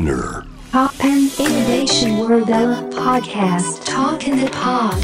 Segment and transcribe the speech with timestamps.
[0.00, 2.48] Spinner TOPPAN Innovation World
[2.94, 4.94] Podcast Talk in the Pod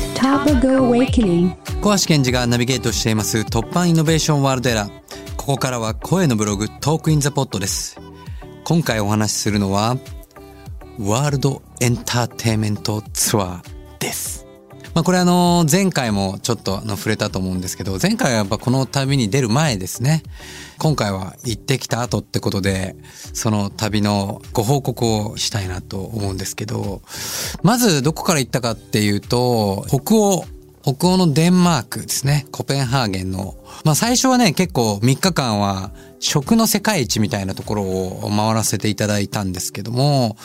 [0.64, 4.90] Awakening 小橋賢児がナビゲートしています TOPPAN Innovation World ERA。
[5.36, 8.00] ここからは声のブログ Talk in the Pod です。
[8.64, 9.98] 今回お話しするのは
[10.98, 13.75] ワールドエンターテインメントツアー。
[14.96, 20.22] まあこれあの前回もちょっとの触れたと思うんですけど前回はやっぱこの旅に出る前ですね。
[20.78, 22.96] 今回は行ってきた後ってことで
[23.34, 27.02] その旅のご報告をしたいなと思うんですけど
[27.62, 30.44] まずどこから行ったかっていうと北欧
[30.86, 32.46] 北欧のデンマークですね。
[32.52, 33.56] コペンハーゲンの。
[33.84, 35.90] まあ最初はね、結構3日間は
[36.20, 40.36] 食の世界一みたいなところを回らせていただいたんですけども、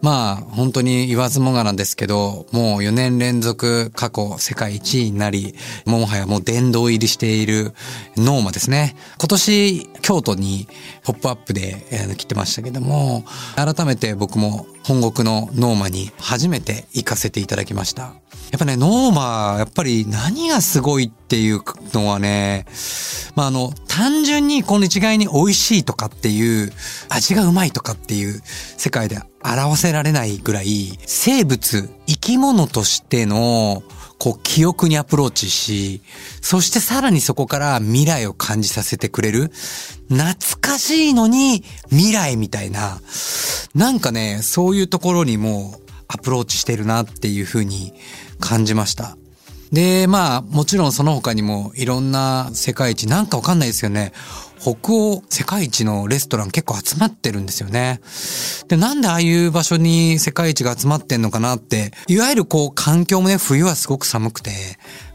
[0.00, 7.74] まあ本当に言わずもがなんですけど、もう4年連続過去世界一位になり、もはやもう殿堂入りしている
[8.16, 8.96] noma ですね。
[9.18, 10.66] 今年京都に
[11.04, 13.24] ポップアップで来てましたけども、
[13.54, 18.12] 改めて僕も本国の noma に初めて行かせていただきました。
[18.50, 21.62] やっぱね、 noma、やっぱり何がすごいっていう
[21.94, 22.66] のはね、
[23.36, 26.72] まあ、あの、単純にこの一概に美味しいとかっていう、
[27.08, 33.84] 味がうまいとかっていう世界で表せられないぐらい、生物、生き物としての、
[34.20, 36.02] こう、記憶にアプローチし、
[36.42, 39.50] そしてさらにそこから未来を感じさせてくれる、
[40.10, 43.00] 懐かしいのに未来みたいな、
[43.74, 47.94] なんかね、そういうところにもアプローチしてるなっていうふうに
[48.40, 49.16] 感じました。
[49.72, 54.12] で、まあ、もちろんその他にもいろんな世界一、なんかわかんないですよね。
[54.60, 58.00] 北欧世界一のレストラン結構集まってるんですよね。
[58.68, 64.50] で、なんでああいう場所に世界一が集まってんのかなって、いわゆるこう環境もね、冬はすごく寒くて、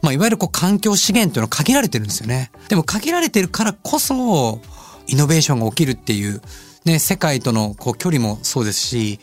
[0.02, 2.52] まあ、いわゆるこう環境資源っていうのは限られてるんですよね。
[2.70, 4.62] でも限られてるからこそ、
[5.08, 6.42] イノベーションが起きるっていう、
[6.86, 9.20] ね、世界とのこう距離もそうですし、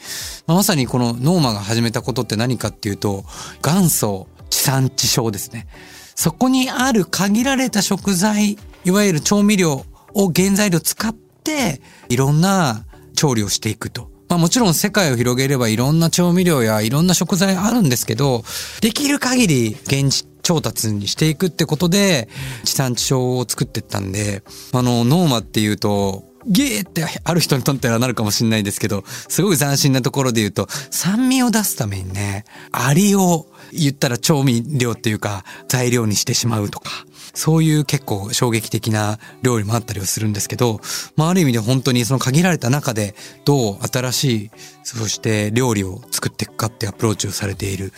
[0.46, 3.24] まあまさにこのノーマが始めたことって何かっていうと、
[3.60, 5.66] 元祖地産地消ですね。
[6.14, 12.84] そこにある限られた食材、いわゆる調味料を原材料使って、いろんな
[13.14, 14.10] 調理をしていくと。
[14.28, 18.44] まあもちろん世界を広げればいろんな調味料やいろんな食材あるんですけど、
[18.80, 22.28] できる限り現地調達にしていくってことで、
[22.64, 36.90] 地産地消を作っていったんで、あの、ノーマっていうと、ゲーってある人にとってはなるかもしれないですけど、すごい斬新なところで言うと、酸味を出すためにね、アリを言ったら調味料っていうか材料にしてしまうとか、
[37.34, 40.80] そういう結構衝撃的な料理もあったりはするんですけど、
[41.16, 44.50] まあある意味で本当にその限られた中でどう新しい、
[44.82, 47.92] そして料理を作っていくかってアプローチをされている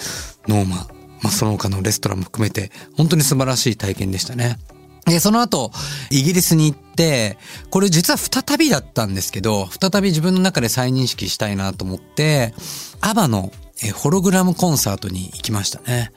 [0.49, 0.77] noma、
[1.23, 4.59] まあその他のレストランも含めて本当に素晴らしい体験でしたね。
[5.07, 5.71] で、その後、
[6.11, 7.37] イギリスに行って、
[7.69, 12.55] これ実は再びだったんですけど、再び自分の中で再認識したいなと思って、
[13.03, 16.13] ABBA のえホログラムコンサートに行きましたね。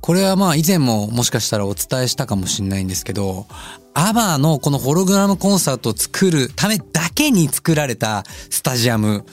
[0.00, 3.46] これはまあ以前ももしかしたらお伝えしたかもしれないんですけど、
[3.94, 9.26] ABBA のこのホログラムコンサートを作るためだけに作られたスタジアム、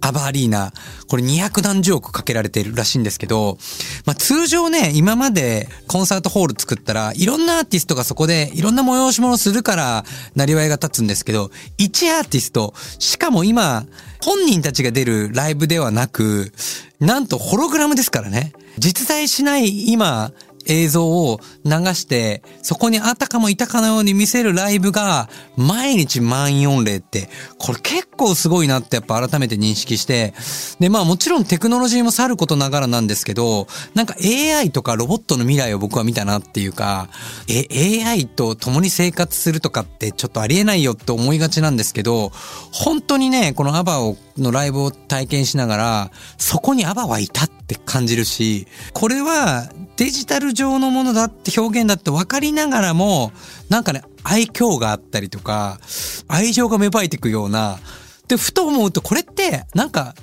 [0.00, 0.72] アバアリーナ、
[1.08, 3.58] これ200何十億かけられているらしいんですけど、
[4.06, 13.86] まあ通常ね、今までコンサートホール作ったら、いろんなアーティストがそこでいろんな催し物するから、なりわいが立つんですけど、1アーティスト、しかも今、
[14.22, 16.52] 本人たちが出るライブではなく、
[16.98, 18.52] なんとホログラムですからね。
[18.78, 20.32] 実在しない今、
[20.66, 27.28] 映像を流して、そこにあたかもいたかのように見せるライブが、毎日満員御礼って、
[27.58, 30.34] これ結構すごいなってやっぱ改めて認識して、
[30.78, 37.08] で、まあもちろんテクノロジーもさることながらなんですけど、なんか AI とかロボットの未来を僕は見たなっていうか、
[37.48, 42.30] え、AI と共に生活するとかってちょっとありえないよって思いがちなんですけど、
[42.72, 49.68] 本当にね、このアバをのライブを体験しながら、そこにアバはいたって感じるし、これは
[50.00, 53.32] デジタル上のものだって表現だって分かりながらも、
[53.68, 55.78] なんかね、愛嬌があったりとか、
[56.26, 57.78] 愛情が芽生えていくような、
[58.26, 60.14] で、ふと思うとこれって、なんか、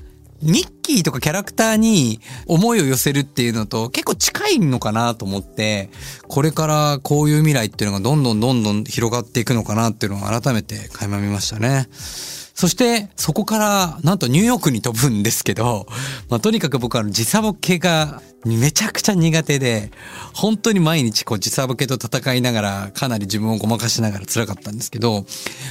[0.42, 5.92] ミッキーとかキャラクターに思いを寄せるっていうのと結構近いのかなと思って、
[6.28, 11.88] これからこういう未来っていうのがどんどんどんどん広がっていくのかなっていうのを改めて垣間見ましたね。
[11.92, 15.86] そして、そこから、なんとニューヨークに飛ぶんですけど、
[16.28, 18.24] まあ、とにかく僕は時差ボケが
[18.56, 19.92] めちゃくちゃ苦手で、
[20.34, 25.26] 本当に毎日こう時差ボケと戦いながら、かなり自分をごまかしながら辛かったんですけど、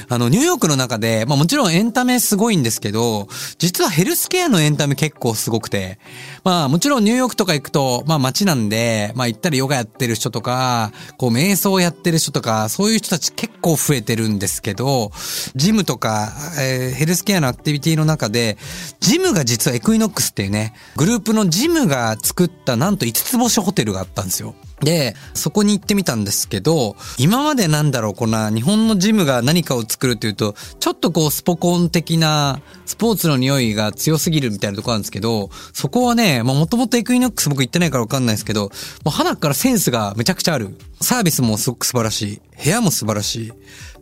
[0.09, 3.27] あの、ニューヨークの中で、まあもちろんエンタメすごいんですけど、
[3.57, 5.97] 実はヘルスケアのエンタメ結構すごくて、
[6.43, 15.11] まあもちろんニューヨークとか行くと、まあ街なんで、まあ行ったらヨガやってる人とか、こう瞑想やってる人とか、そういう人たち結構増えてるんですけど、
[15.55, 18.57] ジムとか、えー、ヘルスケアのアクティビティの中で、
[18.99, 24.53] ジムが実は Equinox っていうね、グループのジムが作ってたなんと5つ星ホテルがあったんですよ。
[24.81, 38.69] で、そこに行ってみたんですけど、今までなんだろう、こんな日本のジムが何かを作るっていうと、ちょっとこうスポコン的なスポーツの匂いが強すぎるみたいなとこなんですけど、そこはね、まあもともと Equinox 僕行ってないからわかんないですけど、も
[39.07, 40.77] うハナからセンスがめちゃくちゃある。
[41.01, 42.41] サービスもすごく素晴らしい。
[42.63, 43.53] 部屋も素晴らしい。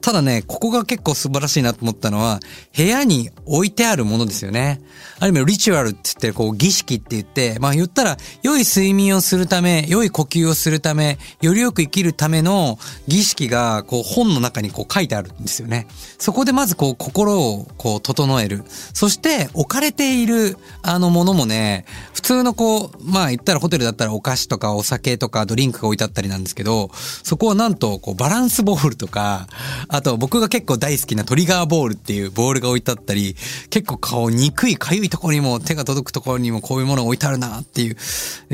[0.05, 2.39] ただね、ここが結構素晴らしいなと思ったのは、
[2.77, 4.79] 部屋に置いてあるものですよね。
[5.19, 15.87] ある意味、リチュアルって言って、こう、儀式って言って、まあ言ったら、良い睡眠をするため、良い呼吸をするため、よりよく生きるための儀式が、こう、本の中にこう書いてあるんですよね。
[16.19, 18.63] そこでまずこう、心をこう、整える。
[18.93, 26.91] そして、置かれている、あのものもね、普通のこう、まあ言ったらホテルだったらお菓子とかお酒とかドリンクが置いてあったりなんですけど、
[27.23, 29.47] そこはなんと、こう、バランンスボールとか、
[29.88, 33.36] あと僕が結構大好きなトリガーボールっていうボールが置いてあったり、
[33.69, 37.97] 結構顔憎い痒いところにも手が届くところにもこういうものが置いてあるなっていう、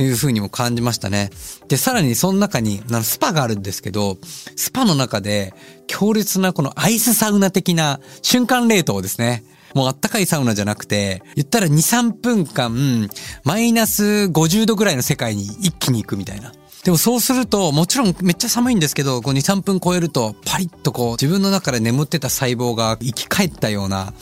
[0.02, 1.30] いう風にも感じましたね。
[1.68, 4.18] で、さらにその中に、スパがあるんですけど、
[4.56, 5.54] スパの中で
[5.88, 9.44] 強烈なこのアイスサウナ的な瞬間冷凍ですね。
[9.74, 13.10] もうあったかいサウナじゃなくて、言ったら2、3分間、
[13.46, 16.52] マイナス50度ぐらいの世界に一気に行くみたいな。
[16.84, 24.14] でもそうすると、もちろんめっちゃ寒いんですけど、こう2、3分超えると、パリッとこう自分の中で眠ってた細胞が生き返ったような、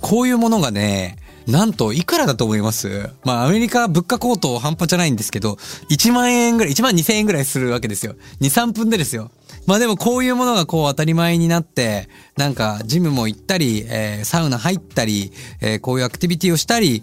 [0.00, 1.16] こういうものがね、
[1.46, 3.10] なんと、いくらだと思います？
[3.24, 5.54] まあ、アメリカ物価高騰半端じゃないんですけど、
[5.90, 8.14] 1万円ぐらい、1万2千円ぐらいするわけですよ。
[8.40, 9.30] 2、3分でですよ。
[9.66, 17.02] まあでもこういうものがこう当たり前になって、なんかジムも行ったり、えー、サウナ入ったり、えー、こういうアクティビティをしたり、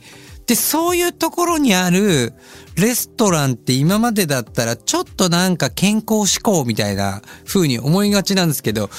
[0.50, 2.34] で、そういうところにある
[2.76, 8.90] レストランって今までだったらちょっとなんか健康志向みたいな風に思いがちなんですけど、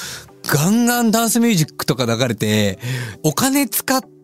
[0.43, 2.79] ガンガンダンスミュージックとか流れて、
[3.23, 4.20] お金使って、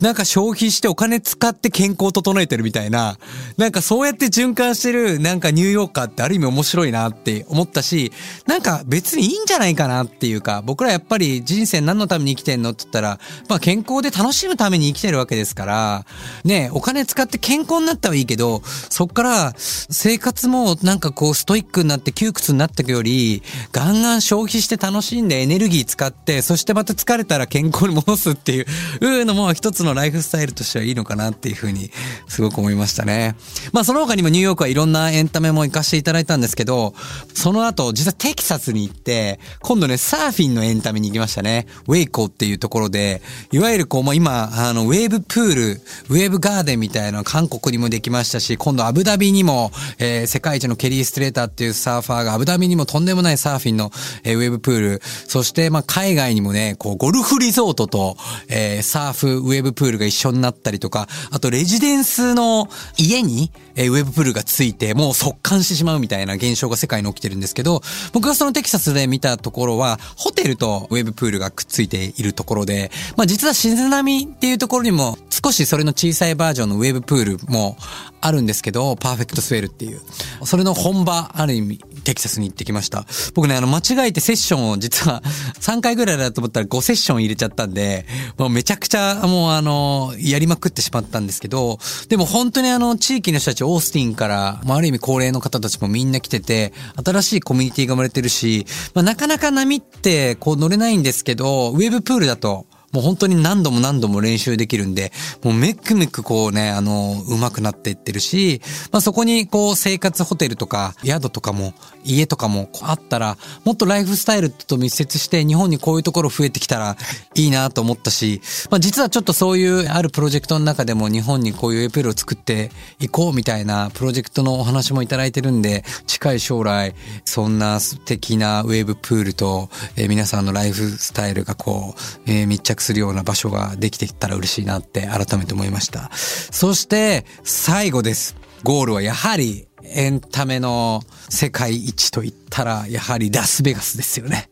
[0.00, 3.18] なんか消費してお金使って健康を整えてるみたいな、
[3.56, 8.12] なんかそうやって循環してる、なんかニューヨーカーってある意味面白いなって思ったし、
[8.46, 13.18] なんか別にいいんじゃないかなっていうか、僕らやっぱり人生何のために生きてんのって言ったら、
[13.48, 16.06] まあ健康で楽しむために生きてるわけですから、
[16.44, 23.42] ね、お金使って健康になったはいいけど、そっから生活もなんかこうストイックになって窮屈になってくより、
[23.72, 28.66] ガンガン消費して楽しんでエネルギー使って、そしてまた疲れたら健康に戻すっていう、
[29.08, 31.90] いうのも一つのライフスタイルとしてはいいのかなっていうふうに
[32.28, 33.36] すごく思いましたね。
[33.72, 36.94] まあその他にもニューヨークはいろんなエンタメも行かせていただいたんですけど、
[37.34, 41.66] その後実はテキサスに行って、今度ねサーフィンのエンタメに行きましたね。
[41.88, 43.22] ウェイコーっていうところで、
[43.52, 45.70] いわゆるこうもう今、あのウェーブプール、
[46.08, 53.90] ウェーブガーデンみたいな韓国にもできましたし、今度アブダビにも、えー、世界一のケリー・ストレーターっていうサーファーがアブダビにもとんでもないサーフィンの、
[54.24, 58.16] えー、ウェーブプール、そしてまあ海外にもね、こうゴルフリゾートと、
[58.48, 62.66] えー、サーフウェブプールが一緒になったりとか、あとレジデンスの
[62.96, 67.82] 家に、えウェブプールがついて、もう速乾してしまうみたいな現象が世界に起きてるんですけど、
[68.14, 77.76] 僕がそのテキサスで見たところは、ホテルとウェブプールがくっついているところで、まあ実は静波っていうところにも、少しそれの小さいバージョンのウェブプールも
[78.22, 80.00] あるんですけど、パーフェクトスウェルっていう。
[80.44, 83.04] それの本場、ある意味、テキサスに行ってきました。
[83.34, 85.22] 僕ね、あの、間違えてセッションを実は
[85.60, 88.06] 3回ぐらいだと思ったら5セッション入れちゃったんで、
[88.38, 91.78] もうめちゃくちゃもうあの、やりまくってしまったんですけど、
[92.08, 96.72] でも本当にあの、地域の人たち、オースティンから、まあ、ある意味高齢の方たちもみんな来てて、
[97.04, 102.66] 新しいコミュニティが生まれてるし、まあ、なかなか波ってこう乗れないんですけど、ウェブプールだと、
[102.96, 105.12] もう本当に何度も何度も練習できるんで、
[105.44, 111.74] もうめくめくこうね、あの、上手くなっていってるし、まあそこにこう生活ホテルとか宿とかも
[112.04, 113.36] 家とかもあったら、
[113.66, 116.96] もっとライフスタイルと密接して日本にこういうところ増えてきたら
[117.34, 126.94] いいなと思ったし、まあ実はちょっとそういうあるプロジェクトの中でも日本にこういうエプルを作っていこうみたいなプロジェクトのお話もいただいてるんで、近い将来、
[127.26, 136.10] そんな素敵なウェーブプールと、え、皆さんのライフスタイルがこう、えー、密着するような場所ができてきたら嬉しいなって改めて思いました。
[136.14, 138.36] そして最後です。
[138.62, 144.50] ゴールはやはりエンタメの世界一と言ったらやはりラスベガスですよね。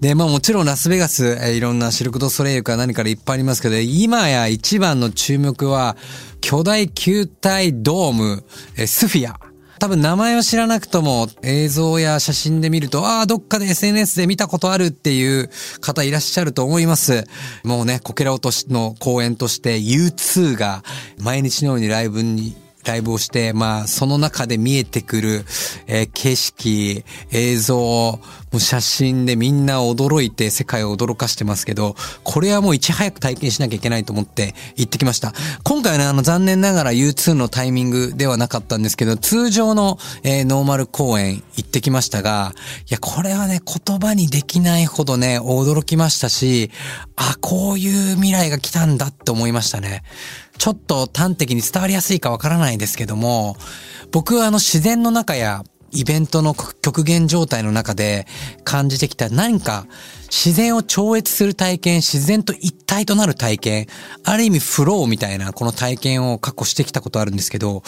[0.00, 5.96] で、まあもちろんラスベガス、えいろんなシルク・ド・ソレイユか何からいっぱいありますけど、今や一番の注目は、
[6.40, 8.44] 巨大球体ドーム、
[8.76, 9.47] えスフィア。
[9.78, 17.24] 多分名前を知らなくとも映像や写真で見ると、ああ、どっかで SNS で見たことあるっていう方いらっしゃると思います。
[17.64, 20.82] もうね、こけら落としの公演として U2 が
[21.18, 22.56] 毎日のようにライブに
[22.88, 25.44] ライブをして、まあ、その中で見えてくる、
[25.86, 28.20] えー景色、映像、も
[28.54, 35.34] う写真でみんな驚いて世界を驚かしてますけど、これはもういち早く体験しなきゃいけないと思って行ってきました。
[35.64, 42.54] 今回はね、あの、残念ながら U2 のタイミングではなかったんですけど、通常の、えーノーマル公演行ってきましたが、
[42.88, 46.70] いや、これはね、言葉にできないほどね、驚きましたし、
[47.16, 50.02] あ、こういう未来が来たんだって思いましたね。
[50.58, 53.56] ちょっと端的に伝わりやすいかわからないですけども、
[54.12, 58.26] 僕はあの自然の中やイベントの極限状態の中で
[58.64, 59.86] 感じてきた何か
[60.24, 63.86] 自然を超越する体験、自然と一体となる体験、
[64.24, 67.82] ある意味フローみたいなこの体験を確保してきたことあるんですけど、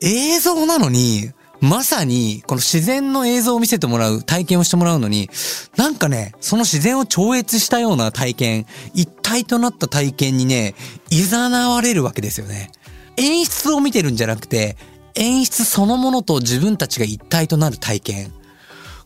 [0.00, 5.28] 映像なのに、まさに、この自然の映像を見せてもらう、体験をしてもらうのに、
[5.76, 10.74] なんかね、その自然を超越したような体験、一体となった体験にね、
[11.10, 12.70] 誘われるわけですよね。
[13.16, 14.78] 演出を見てるんじゃなくて、
[15.14, 18.32] 演出そのものと自分たちが一体となる体験。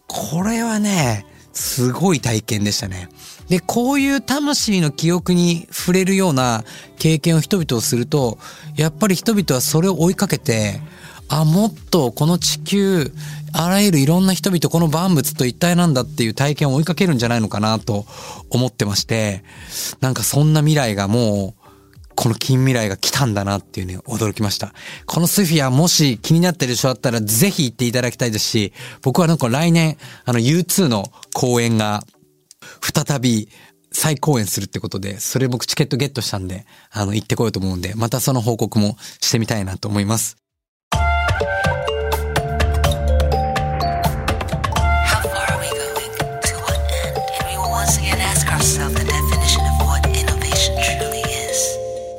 [0.06, 3.08] これはね、すごい体験でしたね。
[3.48, 6.64] で、こういう魂の記憶に触れるような
[6.98, 8.38] 経験を人々をすると、
[8.76, 10.80] やっぱり人々はそれを追いかけて、
[11.28, 13.12] あ、もっとこの地球、
[13.52, 18.06] あらゆるいろんな人々、この万物と一体なんだっていう体験を追いかけるんじゃないのかなと
[18.50, 19.44] 思ってまして、
[20.00, 21.64] なんかそんな未来がもう、
[22.16, 24.72] この近未来が来たんだなっていうね、驚きました。
[25.06, 32.04] このスフィア、もし気になってる人だったら、ぜひ行っていただきたいですし、僕はなんか来年、あの U2 の公演が、
[32.80, 33.48] 再び
[33.94, 40.36] 再公演するってことで、それ僕チケットゲットしたんで、あの、行ってこようと思うんで、またその報告もしてみたいなと思います。